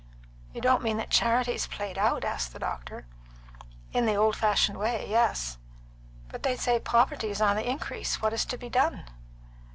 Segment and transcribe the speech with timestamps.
[0.51, 3.05] "You don't mean that charity is played out?" asked the doctor.
[3.93, 5.59] "In the old fashioned way, yes."
[6.29, 8.19] "But they say poverty is on the increase.
[8.19, 9.03] What is to be done?"